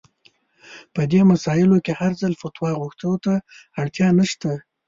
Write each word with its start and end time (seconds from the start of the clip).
په 0.93 1.01
دې 1.11 1.21
مسايلو 1.31 1.77
کې 1.85 1.93
هر 1.99 2.11
ځل 2.21 2.33
فتوا 2.41 2.71
غوښتو 2.81 3.11
ته 3.23 3.33
اړتيا 3.81 4.07
نشته. 4.19 4.51